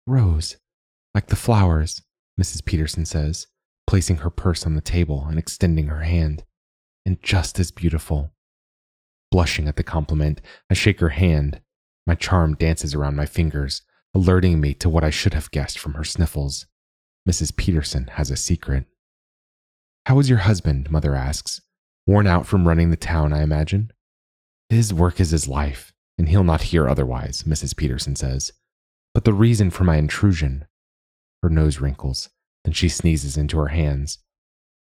[0.06, 0.58] Rose,
[1.16, 2.04] like the flowers,
[2.40, 2.64] Mrs.
[2.64, 3.48] Peterson says,
[3.88, 6.44] placing her purse on the table and extending her hand.
[7.04, 8.32] And just as beautiful.
[9.32, 11.62] Blushing at the compliment, I shake her hand.
[12.06, 13.82] My charm dances around my fingers,
[14.14, 16.68] alerting me to what I should have guessed from her sniffles.
[17.28, 17.56] Mrs.
[17.56, 18.86] Peterson has a secret.
[20.06, 20.92] How is your husband?
[20.92, 21.60] Mother asks.
[22.06, 23.92] Worn out from running the town, I imagine.
[24.70, 25.91] His work is his life
[26.22, 27.76] and he'll not hear otherwise, Mrs.
[27.76, 28.52] Peterson says.
[29.12, 30.66] But the reason for my intrusion.
[31.42, 32.30] Her nose wrinkles,
[32.64, 34.20] then she sneezes into her hands.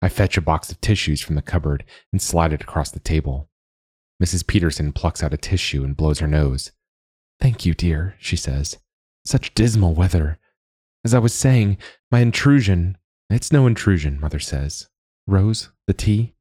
[0.00, 3.50] I fetch a box of tissues from the cupboard and slide it across the table.
[4.24, 4.46] Mrs.
[4.46, 6.72] Peterson plucks out a tissue and blows her nose.
[7.38, 8.78] Thank you, dear, she says.
[9.26, 10.38] Such dismal weather.
[11.04, 11.76] As I was saying,
[12.10, 12.96] my intrusion.
[13.28, 14.88] It's no intrusion, Mother says.
[15.26, 16.32] Rose, the tea?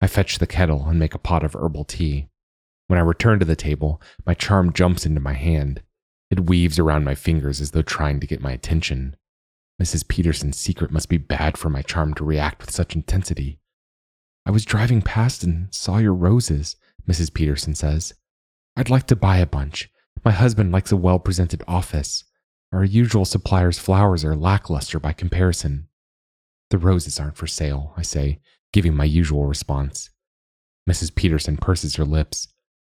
[0.00, 2.30] I fetch the kettle and make a pot of herbal tea.
[2.88, 5.82] When I return to the table, my charm jumps into my hand.
[6.30, 9.16] It weaves around my fingers as though trying to get my attention.
[9.80, 10.08] Mrs.
[10.08, 13.60] Peterson's secret must be bad for my charm to react with such intensity.
[14.44, 17.32] I was driving past and saw your roses, Mrs.
[17.32, 18.14] Peterson says.
[18.76, 19.90] I'd like to buy a bunch.
[20.24, 22.24] My husband likes a well presented office.
[22.72, 25.88] Our usual supplier's flowers are lackluster by comparison.
[26.70, 28.40] The roses aren't for sale, I say,
[28.72, 30.10] giving my usual response.
[30.88, 31.14] Mrs.
[31.14, 32.48] Peterson purses her lips.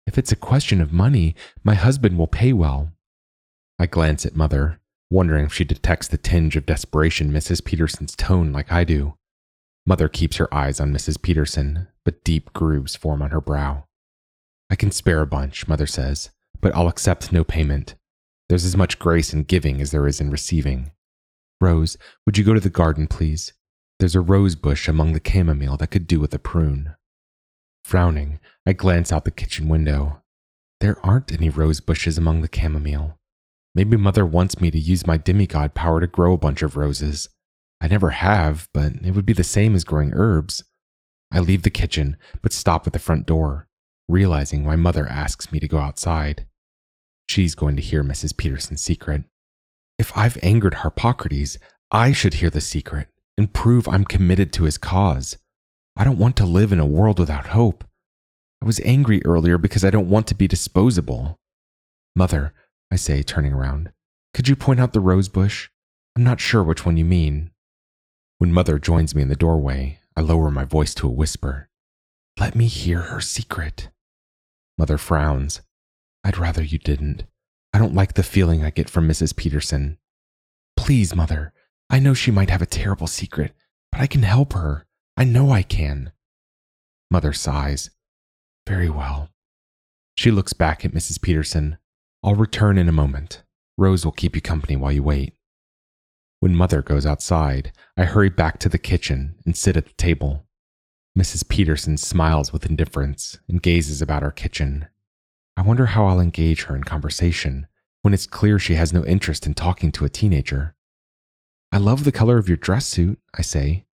[0.07, 2.93] If it's a question of money, my husband will pay well.
[3.79, 7.65] I glance at Mother, wondering if she detects the tinge of desperation in Mrs.
[7.65, 9.15] Peterson's tone like I do.
[9.87, 11.21] Mother keeps her eyes on Mrs.
[11.21, 13.85] Peterson, but deep grooves form on her brow.
[14.71, 17.95] I can spare a bunch, Mother says, but I'll accept no payment.
[18.49, 20.93] There's as much grace in giving as there is in receiving.
[21.61, 23.53] Rose, would you go to the garden, please?
[23.99, 26.95] There's a rose bush among the chamomile that could do with a prune.
[27.85, 30.23] Frowning, I glance out the kitchen window.
[30.81, 33.18] There aren't any rose bushes among the chamomile.
[33.75, 37.29] Maybe Mother wants me to use my demigod power to grow a bunch of roses.
[37.81, 40.62] I never have, but it would be the same as growing herbs.
[41.33, 43.68] I leave the kitchen, but stop at the front door,
[44.09, 46.47] realizing why Mother asks me to go outside.
[47.29, 48.37] She's going to hear Mrs.
[48.37, 49.25] Peterson's secret.
[49.99, 51.59] If I've angered Harpocrates,
[51.90, 55.38] I should hear the secret and prove I'm committed to his cause.
[55.96, 57.85] I don't want to live in a world without hope.
[58.62, 61.38] I was angry earlier because I don't want to be disposable.
[62.14, 62.55] Mother,
[62.90, 63.92] I say, turning around,
[64.35, 65.68] could you point out the rose bush?
[66.16, 67.50] I'm not sure which one you mean.
[68.38, 71.68] When Mother joins me in the doorway, I lower my voice to a whisper.
[72.38, 73.90] Let me hear her secret.
[74.78, 75.61] Mother frowns.
[76.24, 77.24] I'd rather you didn't.
[77.72, 79.35] I don't like the feeling I get from Mrs.
[79.35, 79.98] Peterson.
[80.76, 81.52] Please, Mother,
[81.88, 83.52] I know she might have a terrible secret,
[83.90, 84.87] but I can help her.
[85.22, 86.11] I know I can.
[87.08, 87.90] Mother sighs.
[88.66, 89.28] Very well.
[90.16, 91.22] She looks back at Mrs.
[91.22, 91.78] Peterson.
[92.24, 93.44] I'll return in a moment.
[93.78, 95.35] Rose will keep you company while you wait.
[96.40, 100.44] When mother goes outside, I hurry back to the kitchen and sit at the table.
[101.16, 101.48] Mrs.
[101.48, 104.88] Peterson smiles with indifference and gazes about our kitchen.
[105.56, 107.68] I wonder how I'll engage her in conversation
[108.00, 110.74] when it's clear she has no interest in talking to a teenager.
[111.70, 113.87] I love the color of your dress suit, I say.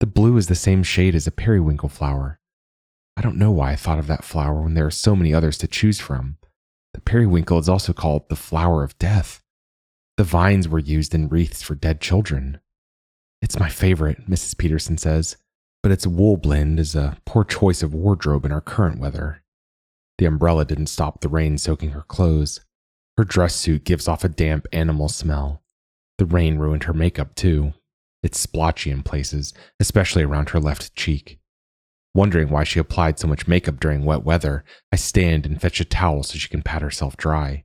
[0.00, 2.38] The blue is the same shade as a periwinkle flower.
[3.16, 5.58] I don't know why I thought of that flower when there are so many others
[5.58, 6.36] to choose from.
[6.94, 9.42] The periwinkle is also called the flower of death.
[10.16, 12.60] The vines were used in wreaths for dead children.
[13.42, 14.56] It's my favorite, Mrs.
[14.56, 15.36] Peterson says,
[15.82, 19.42] but its wool blend is a poor choice of wardrobe in our current weather.
[20.18, 22.60] The umbrella didn't stop the rain soaking her clothes.
[23.16, 25.62] Her dress suit gives off a damp animal smell.
[26.18, 27.74] The rain ruined her makeup, too.
[28.22, 31.38] It's splotchy in places, especially around her left cheek.
[32.14, 35.84] Wondering why she applied so much makeup during wet weather, I stand and fetch a
[35.84, 37.64] towel so she can pat herself dry.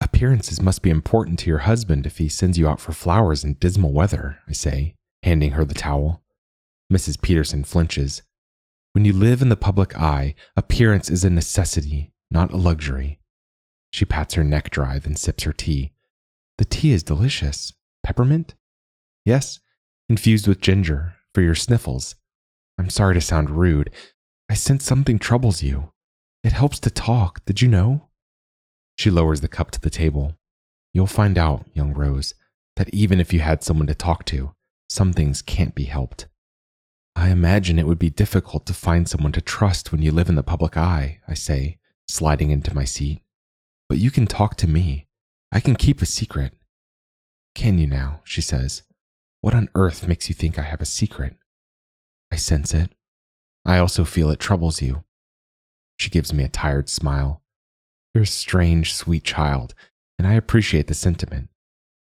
[0.00, 3.54] Appearances must be important to your husband if he sends you out for flowers in
[3.54, 6.22] dismal weather, I say, handing her the towel.
[6.92, 7.22] Mrs.
[7.22, 8.22] Peterson flinches.
[8.92, 13.20] When you live in the public eye, appearance is a necessity, not a luxury.
[13.90, 15.92] She pats her neck dry, then sips her tea.
[16.58, 17.72] The tea is delicious.
[18.02, 18.54] Peppermint?
[19.24, 19.60] Yes,
[20.12, 22.16] infused with ginger, for your sniffles.
[22.78, 23.88] I'm sorry to sound rude.
[24.50, 25.90] I sense something troubles you.
[26.44, 28.08] It helps to talk, did you know?
[28.98, 30.36] She lowers the cup to the table.
[30.92, 32.34] You'll find out, young Rose,
[32.76, 34.52] that even if you had someone to talk to,
[34.90, 36.26] some things can't be helped.
[37.16, 40.34] I imagine it would be difficult to find someone to trust when you live in
[40.34, 43.22] the public eye, I say, sliding into my seat.
[43.88, 45.06] But you can talk to me.
[45.50, 46.52] I can keep a secret.
[47.54, 48.20] Can you now?
[48.24, 48.82] She says.
[49.42, 51.34] What on earth makes you think I have a secret?
[52.30, 52.92] I sense it.
[53.66, 55.02] I also feel it troubles you.
[55.98, 57.42] She gives me a tired smile.
[58.14, 59.74] You're a strange, sweet child,
[60.16, 61.48] and I appreciate the sentiment.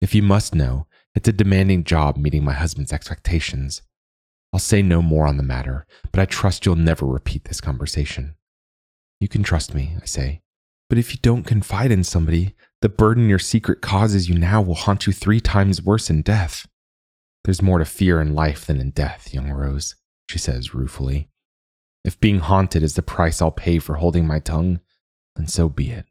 [0.00, 3.82] If you must know, it's a demanding job meeting my husband's expectations.
[4.54, 8.36] I'll say no more on the matter, but I trust you'll never repeat this conversation.
[9.20, 10.40] You can trust me, I say.
[10.88, 14.74] But if you don't confide in somebody, the burden your secret causes you now will
[14.74, 16.66] haunt you three times worse in death.
[17.44, 19.94] There's more to fear in life than in death, young Rose,
[20.28, 21.30] she says ruefully.
[22.04, 24.80] If being haunted is the price I'll pay for holding my tongue,
[25.36, 26.06] then so be it.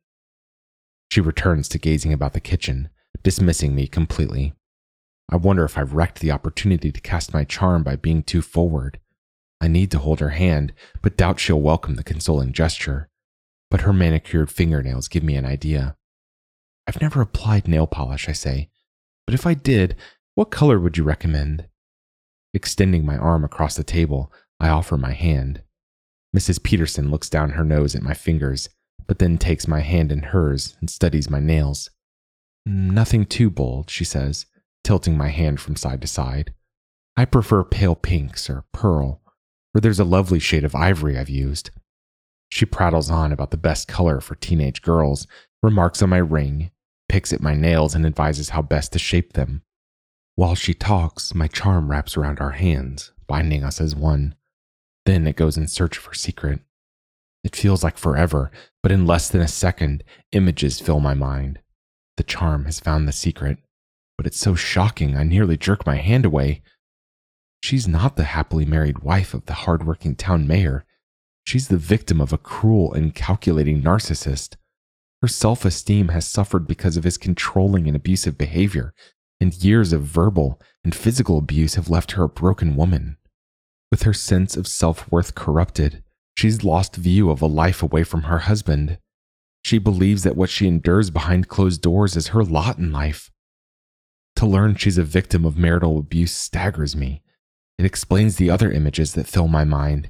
[1.11, 2.89] She returns to gazing about the kitchen,
[3.23, 4.53] dismissing me completely.
[5.29, 8.99] I wonder if I've wrecked the opportunity to cast my charm by being too forward.
[9.59, 13.09] I need to hold her hand, but doubt she'll welcome the consoling gesture.
[13.69, 15.97] But her manicured fingernails give me an idea.
[16.85, 18.69] I've never applied nail polish, I say,
[19.25, 19.95] but if I did,
[20.37, 21.67] what color would you recommend?
[22.53, 25.63] Extending my arm across the table, I offer my hand.
[26.35, 26.61] Mrs.
[26.61, 28.69] Peterson looks down her nose at my fingers
[29.07, 31.89] but then takes my hand in hers and studies my nails.
[32.65, 34.45] Nothing too bold, she says,
[34.83, 36.53] tilting my hand from side to side.
[37.15, 39.21] I prefer pale pinks or pearl,
[39.73, 41.71] or there's a lovely shade of ivory I've used.
[42.49, 45.25] She prattles on about the best color for teenage girls,
[45.63, 46.71] remarks on my ring,
[47.09, 49.63] picks at my nails, and advises how best to shape them.
[50.37, 54.35] While she talks, my charm wraps around our hands, binding us as one.
[55.03, 56.59] Then it goes in search of her secret.
[57.43, 58.51] It feels like forever,
[58.83, 61.57] but in less than a second, images fill my mind.
[62.17, 63.57] The charm has found the secret,
[64.15, 66.61] but it's so shocking I nearly jerk my hand away.
[67.63, 70.85] She's not the happily married wife of the hard-working town mayor.
[71.47, 74.55] She's the victim of a cruel and calculating narcissist.
[75.23, 78.93] Her self esteem has suffered because of his controlling and abusive behavior,
[79.39, 83.17] and years of verbal and physical abuse have left her a broken woman.
[83.91, 86.03] With her sense of self worth corrupted,
[86.37, 88.97] she's lost view of a life away from her husband.
[89.63, 93.31] She believes that what she endures behind closed doors is her lot in life.
[94.37, 97.23] To learn she's a victim of marital abuse staggers me.
[97.77, 100.09] It explains the other images that fill my mind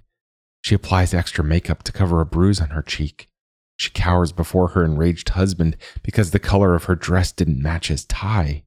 [0.67, 3.29] she applies extra makeup to cover a bruise on her cheek.
[3.77, 8.03] She cowers before her enraged husband because the color of her dress didn't match his
[8.03, 8.65] tie.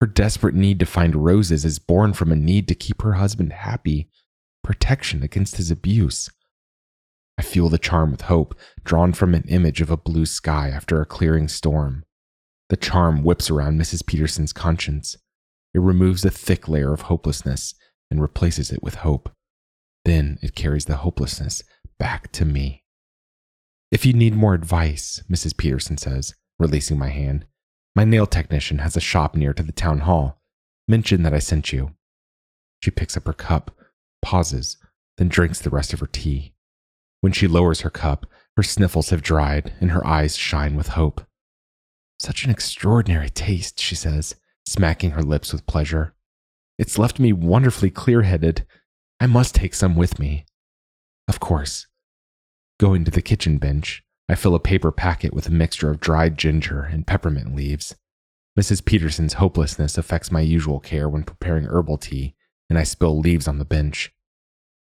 [0.00, 3.52] Her desperate need to find roses is born from a need to keep her husband
[3.52, 4.08] happy,
[4.64, 6.30] protection against his abuse.
[7.36, 11.00] I feel the charm with hope, drawn from an image of a blue sky after
[11.00, 12.04] a clearing storm.
[12.68, 14.06] The charm whips around Mrs.
[14.06, 15.16] Peterson's conscience.
[15.74, 17.74] It removes a thick layer of hopelessness
[18.10, 19.30] and replaces it with hope.
[20.04, 21.62] Then it carries the hopelessness
[21.98, 22.84] back to me.
[23.90, 25.56] If you need more advice, Mrs.
[25.56, 27.44] Peterson says, releasing my hand,
[27.94, 30.40] my nail technician has a shop near to the town hall.
[30.86, 31.94] Mention that I sent you.
[32.82, 33.70] She picks up her cup,
[34.22, 34.76] pauses,
[35.18, 36.54] then drinks the rest of her tea.
[37.20, 38.26] When she lowers her cup,
[38.56, 41.22] her sniffles have dried and her eyes shine with hope.
[42.18, 46.14] Such an extraordinary taste, she says, smacking her lips with pleasure.
[46.78, 48.66] It's left me wonderfully clear headed
[49.20, 50.46] I must take some with me.
[51.28, 51.86] Of course.
[52.78, 56.38] Going to the kitchen bench, I fill a paper packet with a mixture of dried
[56.38, 57.96] ginger and peppermint leaves.
[58.56, 58.84] Mrs.
[58.84, 62.36] Peterson's hopelessness affects my usual care when preparing herbal tea,
[62.68, 64.12] and I spill leaves on the bench.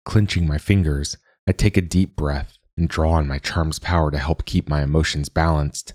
[0.06, 4.18] Clenching my fingers, I take a deep breath and draw on my charm's power to
[4.18, 5.94] help keep my emotions balanced.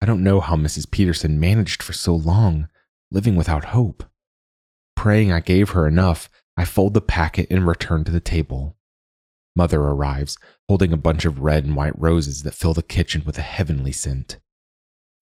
[0.00, 0.90] I don't know how Mrs.
[0.90, 2.68] Peterson managed for so long,
[3.12, 4.02] living without hope.
[4.96, 8.76] Praying I gave her enough, I fold the packet and return to the table.
[9.54, 10.38] Mother arrives,
[10.68, 13.92] holding a bunch of red and white roses that fill the kitchen with a heavenly
[13.92, 14.38] scent.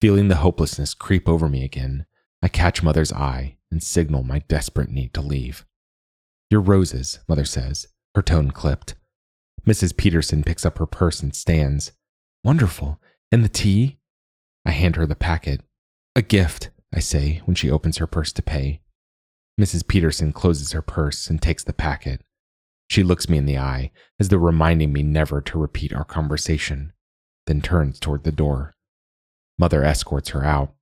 [0.00, 2.06] Feeling the hopelessness creep over me again,
[2.42, 5.66] I catch Mother's eye and signal my desperate need to leave.
[6.50, 8.94] Your roses, Mother says, her tone clipped.
[9.66, 9.96] Mrs.
[9.96, 11.92] Peterson picks up her purse and stands.
[12.42, 12.98] Wonderful.
[13.30, 13.98] And the tea?
[14.64, 15.60] I hand her the packet.
[16.16, 18.80] A gift, I say when she opens her purse to pay.
[19.60, 19.86] Mrs.
[19.86, 22.22] Peterson closes her purse and takes the packet.
[22.90, 26.92] She looks me in the eye, as though reminding me never to repeat our conversation,
[27.46, 28.74] then turns toward the door.
[29.60, 30.74] Mother escorts her out.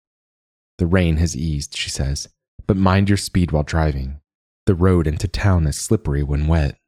[0.79, 2.27] The rain has eased, she says,
[2.67, 4.21] but mind your speed while driving.
[4.65, 6.79] The road into town is slippery when wet.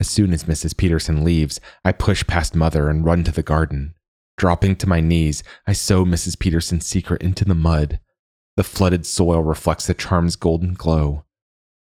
[0.00, 0.74] As soon as Mrs.
[0.74, 3.92] Peterson leaves, I push past Mother and run to the garden.
[4.38, 6.38] Dropping to my knees, I sow Mrs.
[6.38, 8.00] Peterson's secret into the mud,
[8.56, 11.24] the flooded soil reflects the charm's golden glow.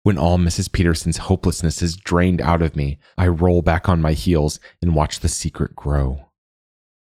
[0.09, 0.73] When all Mrs.
[0.73, 5.21] Peterson's hopelessness is drained out of me, I roll back on my heels and watch
[5.21, 6.31] the secret grow.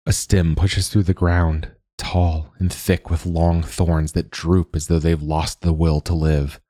[0.06, 4.86] A stem pushes through the ground, tall and thick with long thorns that droop as
[4.86, 6.60] though they've lost the will to live.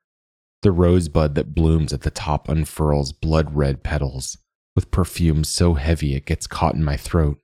[0.63, 4.35] The rosebud that blooms at the top unfurls blood red petals,
[4.75, 7.37] with perfume so heavy it gets caught in my throat.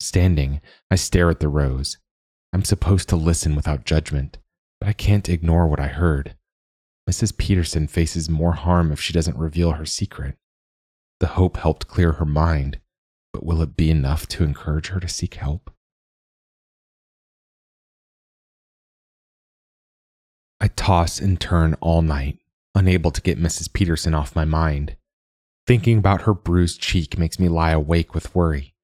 [0.00, 0.60] Standing,
[0.90, 1.98] I stare at the rose.
[2.52, 4.38] I'm supposed to listen without judgment
[4.80, 6.34] but I can't ignore what I heard.
[7.08, 7.36] Mrs.
[7.36, 10.36] Peterson faces more harm if she doesn't reveal her secret.
[11.20, 12.80] The hope helped clear her mind,
[13.32, 15.70] but will it be enough to encourage her to seek help?
[20.60, 22.38] I toss and turn all night,
[22.74, 23.72] unable to get Mrs.
[23.72, 24.96] Peterson off my mind.
[25.66, 28.74] Thinking about her bruised cheek makes me lie awake with worry.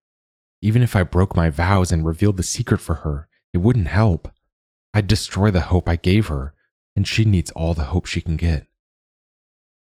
[0.60, 4.28] Even if I broke my vows and revealed the secret for her, it wouldn't help.
[4.92, 6.54] I'd destroy the hope I gave her,
[6.98, 8.66] and she needs all the hope she can get.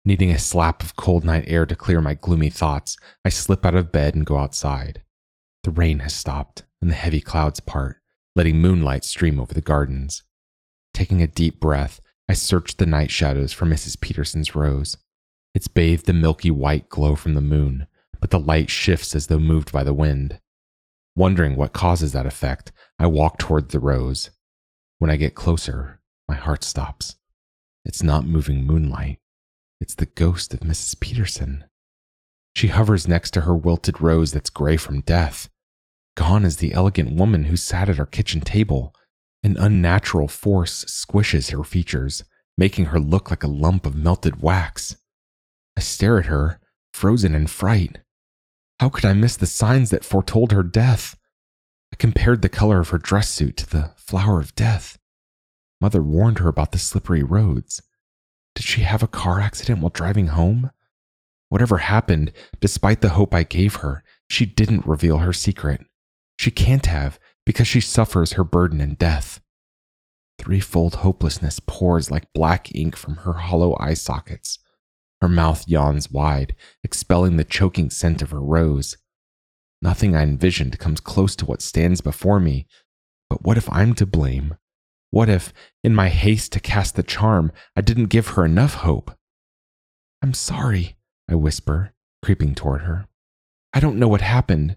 [0.04, 3.74] Needing a slap of cold night air to clear my gloomy thoughts, I slip out
[3.74, 5.02] of bed and go outside.
[5.64, 7.96] The rain has stopped, and the heavy clouds part,
[8.36, 10.22] letting moonlight stream over the gardens.
[10.94, 11.98] Taking a deep breath,
[12.28, 14.00] I search the night shadows for Mrs.
[14.00, 14.96] Peterson's rose.
[15.56, 17.88] It's bathed in milky white glow from the moon,
[18.20, 20.38] but the light shifts as though moved by the wind.
[21.16, 24.30] Wondering what causes that effect, I walk toward the rose.
[25.00, 25.97] When I get closer,
[26.28, 27.16] my heart stops.
[27.84, 29.18] It's not moving moonlight.
[29.80, 30.98] It's the ghost of Mrs.
[31.00, 31.64] Peterson.
[32.54, 35.48] She hovers next to her wilted rose that's gray from death.
[36.16, 38.92] Gone is the elegant woman who sat at our kitchen table.
[39.44, 42.24] An unnatural force squishes her features,
[42.56, 44.96] making her look like a lump of melted wax.
[45.76, 46.60] I stare at her,
[46.92, 47.98] frozen in fright.
[48.80, 51.16] How could I miss the signs that foretold her death?
[51.92, 54.97] I compared the color of her dress suit to the flower of death.
[55.80, 57.82] Mother warned her about the slippery roads.
[58.54, 60.70] Did she have a car accident while driving home?
[61.48, 65.80] Whatever happened, despite the hope I gave her, she didn't reveal her secret.
[66.38, 69.40] She can't have because she suffers her burden in death.
[70.38, 74.58] Threefold hopelessness pours like black ink from her hollow eye sockets.
[75.20, 76.54] Her mouth yawns wide,
[76.84, 78.96] expelling the choking scent of her rose.
[79.82, 82.66] Nothing I envisioned comes close to what stands before me.
[83.30, 84.56] But what if I'm to blame?
[85.10, 85.52] What if,
[85.82, 89.10] in my haste to cast the charm, I didn't give her enough hope?
[90.22, 90.96] I'm sorry,
[91.30, 91.92] I whisper,
[92.22, 93.06] creeping toward her.
[93.72, 94.76] I don't know what happened,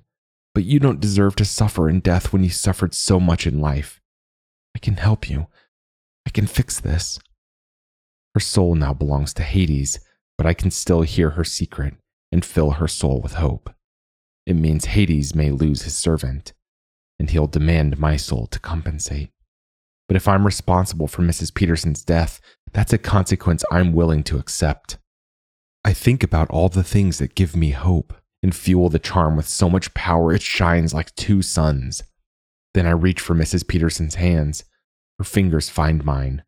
[0.53, 4.01] but you don't deserve to suffer in death when you suffered so much in life.
[4.75, 5.47] I can help you.
[6.25, 7.19] I can fix this.
[8.33, 9.99] Her soul now belongs to Hades,
[10.37, 11.95] but I can still hear her secret
[12.31, 13.69] and fill her soul with hope.
[14.45, 16.53] It means Hades may lose his servant,
[17.19, 19.31] and he'll demand my soul to compensate.
[20.11, 21.55] But if I'm responsible for Mrs.
[21.55, 22.41] Peterson's death,
[22.73, 24.97] that's a consequence I'm willing to accept.
[25.85, 29.47] I think about all the things that give me hope and fuel the charm with
[29.47, 32.03] so much power it shines like two suns.
[32.73, 33.65] Then I reach for Mrs.
[33.65, 34.65] Peterson's hands.
[35.17, 36.43] Her fingers find mine.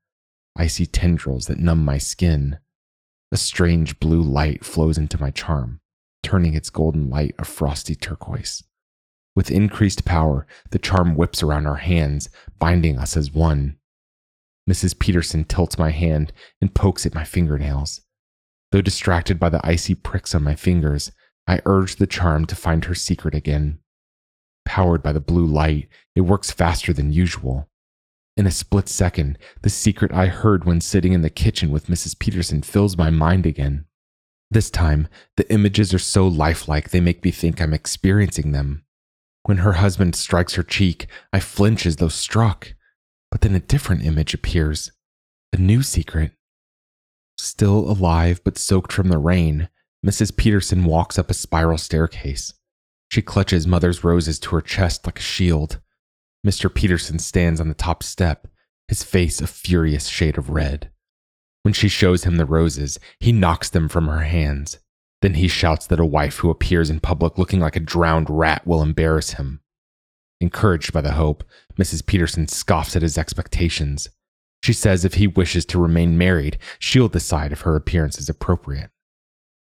[0.57, 2.59] Icy tendrils that numb my skin.
[3.31, 5.79] A strange blue light flows into my charm,
[6.21, 8.61] turning its golden light a frosty turquoise.
[9.35, 12.29] With increased power, the charm whips around our hands,
[12.59, 13.77] binding us as one.
[14.69, 14.97] Mrs.
[14.97, 16.31] Peterson tilts my hand
[16.61, 18.01] and pokes at my fingernails.
[18.71, 21.11] Though distracted by the icy pricks on my fingers,
[21.47, 23.79] I urge the charm to find her secret again.
[24.65, 27.69] Powered by the blue light, it works faster than usual.
[28.37, 32.17] In a split second, the secret I heard when sitting in the kitchen with Mrs.
[32.17, 33.85] Peterson fills my mind again.
[34.49, 35.07] This time,
[35.37, 38.82] the images are so lifelike they make me think I'm experiencing them.
[39.45, 42.73] When her husband strikes her cheek, I flinch as though struck.
[43.29, 44.91] But then a different image appears
[45.51, 46.31] a new secret.
[47.37, 49.69] Still alive but soaked from the rain,
[50.05, 50.35] Mrs.
[50.35, 52.53] Peterson walks up a spiral staircase.
[53.11, 55.79] She clutches Mother's roses to her chest like a shield.
[56.45, 56.73] Mr.
[56.73, 58.47] Peterson stands on the top step,
[58.87, 60.89] his face a furious shade of red.
[61.63, 64.79] When she shows him the roses, he knocks them from her hands.
[65.23, 68.67] Then he shouts that a wife who appears in public looking like a drowned rat
[68.67, 69.61] will embarrass him.
[70.41, 71.45] Encouraged by the hope,
[71.79, 72.05] Mrs.
[72.05, 74.09] Peterson scoffs at his expectations.
[74.63, 78.89] She says if he wishes to remain married, she'll decide if her appearance is appropriate.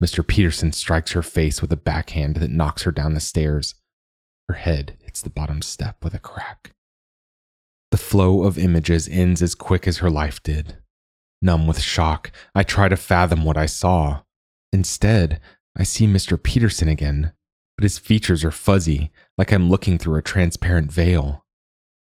[0.05, 0.25] Mr.
[0.25, 3.75] Peterson strikes her face with a backhand that knocks her down the stairs.
[4.51, 6.73] Her head hits the bottom step with a crack.
[7.91, 10.77] The flow of images ends as quick as her life did.
[11.41, 14.25] Numb with shock, I try to fathom what I saw.
[14.73, 15.41] Instead,
[15.77, 16.43] I see Mr.
[16.43, 17.33] Peterson again,
[17.77, 21.45] but his features are fuzzy, like I'm looking through a transparent veil.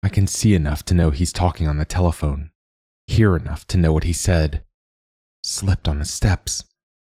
[0.04, 2.52] I can see enough to know he's talking on the telephone,
[3.08, 4.64] hear enough to know what he said.
[5.44, 6.64] Slipped on the steps.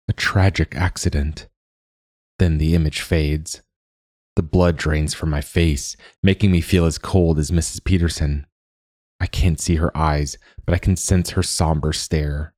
[0.09, 1.49] A tragic accident.
[2.39, 3.63] Then the image fades.
[4.37, 7.85] The blood drains from my face, making me feel as cold as Mrs.
[7.85, 8.47] Peterson.
[9.21, 12.55] I can't see her eyes, but I can sense her somber stare.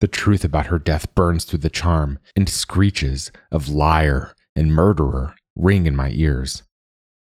[0.00, 5.34] The truth about her death burns through the charm, and screeches of liar and murderer
[5.56, 6.62] ring in my ears.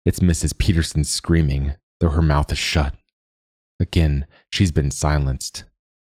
[0.04, 0.56] It's Mrs.
[0.58, 2.94] Peterson screaming, though her mouth is shut.
[3.78, 5.64] Again, she's been silenced,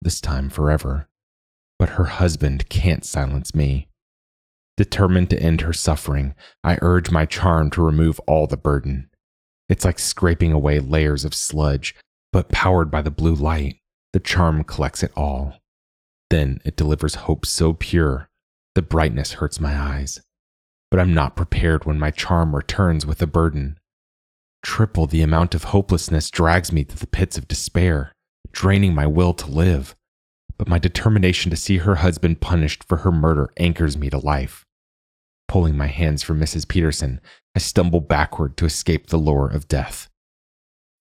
[0.01, 1.07] this time forever
[1.81, 3.87] but her husband can't silence me.
[4.77, 9.09] Determined to end her suffering, I urge my charm to remove all the burden.
[9.67, 11.95] It's like scraping away layers of sludge,
[12.31, 13.77] but powered by the blue light,
[14.13, 15.55] the charm collects it all.
[16.31, 18.29] Then it delivers hope so pure,
[18.75, 20.21] the brightness hurts my eyes.
[20.89, 23.79] But I'm not prepared when my charm returns with a burden.
[24.63, 28.13] Triple the amount of hopelessness drags me to the pits of despair,
[28.51, 29.95] draining my will to live
[30.61, 34.63] but my determination to see her husband punished for her murder anchors me to life.
[35.47, 36.67] Pulling my hands from Mrs.
[36.67, 37.19] Peterson,
[37.55, 40.07] I stumble backward to escape the lure of death.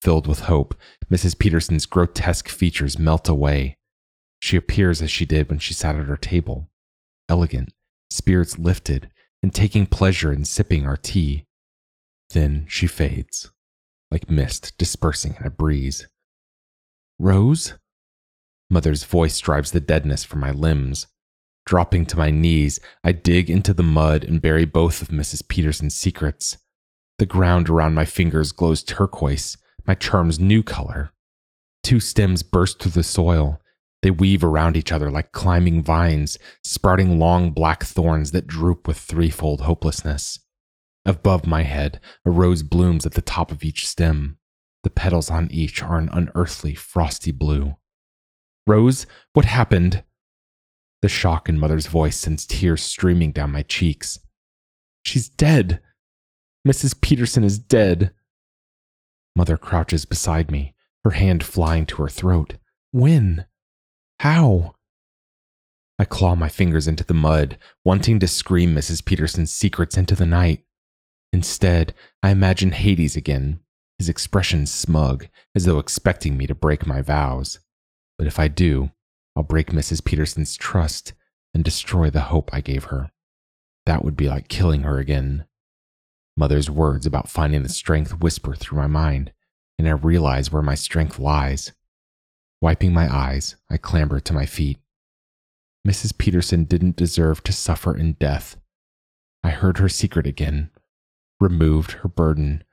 [0.00, 0.74] Filled with hope,
[1.10, 1.38] Mrs.
[1.38, 3.76] Peterson's grotesque features melt away.
[4.40, 6.70] She appears as she did when she sat at her table,
[7.28, 7.72] elegant,
[8.10, 9.10] spirits lifted,
[9.42, 11.46] and taking pleasure in sipping our tea.
[12.30, 13.50] Then she fades,
[14.10, 16.08] like mist dispersing in a breeze.
[17.18, 17.74] Rose?
[18.70, 21.06] Mother's voice drives the deadness from my limbs.
[21.66, 25.46] Dropping to my knees, I dig into the mud and bury both of Mrs.
[25.46, 26.56] Peterson's secrets.
[27.18, 31.12] The ground around my fingers glows turquoise, my charm's new color.
[31.82, 33.59] Two stems burst through the soil,
[34.02, 38.96] They weave around each other like climbing vines, sprouting long black thorns that droop with
[38.96, 40.40] threefold hopelessness.
[41.04, 44.38] Above my head, a rose blooms at the top of each stem.
[44.82, 47.76] The petals on each are an unearthly, frosty blue.
[48.66, 50.04] Rose, what happened?
[51.02, 54.18] The shock in Mother's voice sends tears streaming down my cheeks.
[55.02, 55.80] She's dead.
[56.66, 56.98] Mrs.
[57.00, 58.12] Peterson is dead.
[59.34, 60.74] Mother crouches beside me,
[61.04, 62.56] her hand flying to her throat.
[62.92, 63.46] When?
[64.20, 64.74] How?
[65.98, 67.56] I claw my fingers into the mud,
[67.86, 69.02] wanting to scream Mrs.
[69.02, 70.62] Peterson's secrets into the night.
[71.32, 73.60] Instead, I imagine Hades again,
[73.96, 77.60] his expression smug, as though expecting me to break my vows.
[78.18, 78.90] But if I do,
[79.34, 80.04] I'll break Mrs.
[80.04, 81.14] Peterson's trust
[81.54, 83.12] and destroy the hope I gave her.
[83.86, 85.46] That would be like killing her again.
[86.36, 89.32] Mother's words about finding the strength whisper through my mind,
[89.78, 91.72] and I realize where my strength lies.
[92.60, 94.78] Wiping my eyes, I clamber to my feet.
[95.86, 96.16] Mrs.
[96.16, 98.56] Peterson didn't deserve to suffer in death.
[99.42, 100.70] I heard her secret again,
[101.40, 102.64] removed her burden,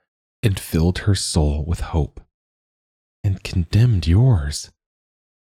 [0.43, 2.19] and filled her soul with hope,
[3.23, 4.71] and condemned yours.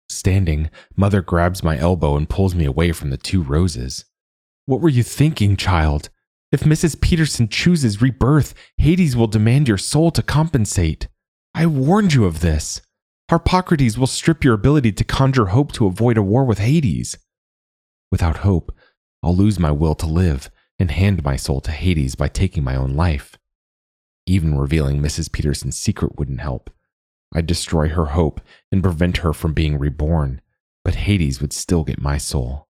[0.08, 4.06] Standing, Mother grabs my elbow and pulls me away from the two roses.
[4.68, 6.10] What were you thinking, child?
[6.52, 7.02] If Mrs.
[7.02, 11.08] Peterson chooses rebirth, Hades will demand your soul to compensate.
[11.56, 12.82] I warned you of this.
[13.30, 17.18] Harpocrates will strip your ability to conjure hope to avoid a war with Hades.
[18.12, 18.72] Without hope,
[19.24, 22.76] I'll lose my will to live and hand my soul to Hades by taking my
[22.76, 23.38] own life.
[24.28, 25.32] Even revealing Mrs.
[25.32, 26.70] Peterson's secret wouldn't help.
[27.34, 30.42] I'd destroy her hope and prevent her from being reborn,
[30.84, 32.68] but Hades would still get my soul.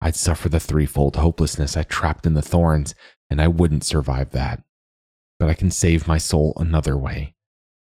[0.00, 2.94] I'd suffer the threefold hopelessness I trapped in the thorns,
[3.28, 4.62] and I wouldn't survive that.
[5.38, 7.34] But I can save my soul another way.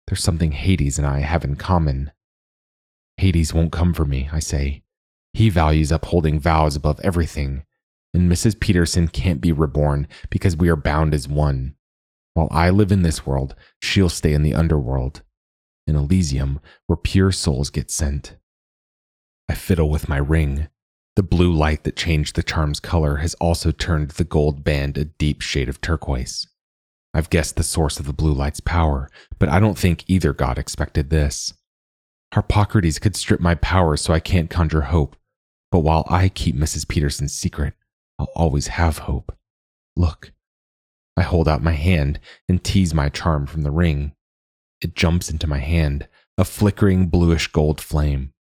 [0.07, 2.13] There's something Hades and I have in common.
[3.17, 4.83] Hades won't come for me, I say.
[5.33, 7.65] He values upholding vows above everything,
[8.13, 8.59] and Mrs.
[8.59, 11.75] Peterson can't be reborn because we are bound as one.
[12.35, 15.23] While I live in this world, she'll stay in the underworld,
[15.87, 18.37] in Elysium, where pure souls get sent.
[19.49, 20.69] I fiddle with my ring.
[21.17, 25.05] The blue light that changed the charm's color has also turned the gold band a
[25.05, 26.49] deep shade of turquoise.
[27.15, 29.09] I've guessed the source of the blue light's power,
[29.39, 31.55] but I don't think either god expected this.
[32.33, 35.15] Harpocrates could strip my powers so I can't conjure hope,
[35.71, 36.89] but while I keep Mrs.
[36.89, 37.75] Peterson's secret,
[38.19, 39.37] I'll always have hope.
[39.97, 40.33] Look.
[41.17, 44.13] I hold out my hand and tease my charm from the ring.
[44.81, 48.33] It jumps into my hand, a flickering bluish gold flame.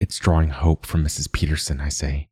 [0.00, 1.32] It's drawing hope from Mrs.
[1.32, 2.28] Peterson, I say.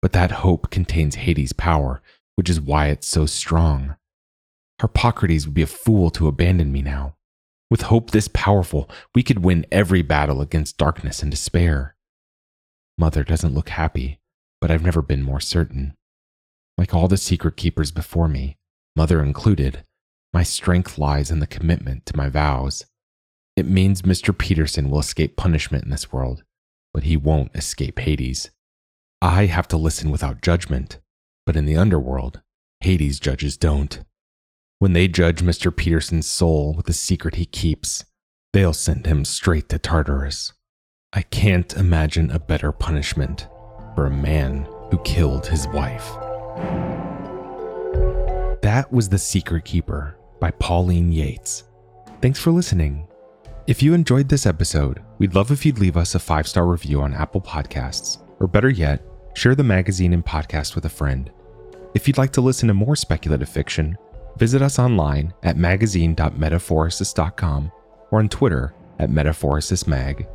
[0.00, 2.02] But that hope contains Hades' power,
[2.34, 3.94] which is why it's so strong.
[4.82, 7.14] Harpocrates would be a fool to abandon me now.
[7.70, 11.94] With hope this powerful, we could win every battle against darkness and despair.
[12.98, 14.18] Mother doesn't look happy,
[14.60, 15.94] but I've never been more certain.
[16.76, 18.56] Like all the secret keepers before me,
[18.96, 19.84] Mother included,
[20.34, 22.84] my strength lies in the commitment to my vows.
[23.54, 24.36] It means Mr.
[24.36, 26.42] Peterson will escape punishment in this world,
[26.92, 28.50] but he won't escape Hades.
[29.20, 30.98] I have to listen without judgment,
[31.46, 32.40] but in the underworld,
[32.80, 34.02] Hades judges don't.
[34.82, 35.70] When they judge Mr.
[35.70, 38.04] Peterson's soul with the secret he keeps,
[38.52, 40.54] they'll send him straight to Tartarus.
[41.12, 43.46] I can't imagine a better punishment
[43.94, 46.04] for a man who killed his wife.
[48.62, 51.62] That was The Secret Keeper by Pauline Yates.
[52.20, 53.06] Thanks for listening.
[53.68, 57.02] If you enjoyed this episode, we'd love if you'd leave us a five star review
[57.02, 59.00] on Apple Podcasts, or better yet,
[59.34, 61.30] share the magazine and podcast with a friend.
[61.94, 63.96] If you'd like to listen to more speculative fiction,
[64.36, 67.72] Visit us online at magazine.metaphorosis.com
[68.10, 70.26] or on Twitter at metaphorosismag.